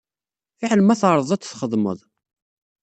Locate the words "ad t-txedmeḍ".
1.35-1.99